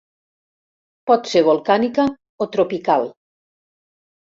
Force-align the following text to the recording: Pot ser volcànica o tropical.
Pot 1.11 1.29
ser 1.33 1.43
volcànica 1.49 2.07
o 2.47 2.51
tropical. 2.57 3.09